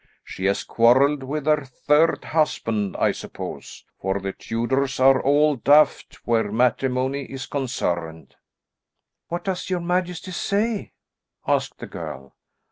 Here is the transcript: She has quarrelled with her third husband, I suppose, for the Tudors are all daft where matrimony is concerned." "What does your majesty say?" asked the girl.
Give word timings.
She 0.23 0.45
has 0.45 0.63
quarrelled 0.63 1.21
with 1.21 1.45
her 1.45 1.63
third 1.63 2.25
husband, 2.25 2.95
I 2.97 3.11
suppose, 3.11 3.85
for 4.01 4.19
the 4.19 4.33
Tudors 4.33 4.99
are 4.99 5.21
all 5.21 5.57
daft 5.57 6.15
where 6.25 6.51
matrimony 6.51 7.25
is 7.25 7.45
concerned." 7.45 8.35
"What 9.27 9.43
does 9.43 9.69
your 9.69 9.79
majesty 9.81 10.31
say?" 10.31 10.93
asked 11.47 11.77
the 11.77 11.85
girl. 11.85 12.33